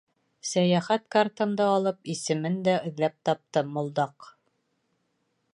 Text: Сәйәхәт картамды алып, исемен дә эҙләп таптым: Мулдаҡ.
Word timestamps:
Сәйәхәт 0.51 1.05
картамды 1.15 1.67
алып, 1.75 2.01
исемен 2.15 2.57
дә 2.69 2.75
эҙләп 2.91 3.21
таптым: 3.31 3.73
Мулдаҡ. 3.77 4.31